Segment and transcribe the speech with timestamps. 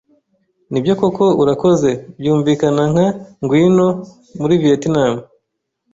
[0.71, 1.89] Nibyo koko "Urakoze"
[2.19, 3.07] byumvikana nka
[3.43, 3.87] "Ngwino"
[4.39, 5.13] muri Vietnam?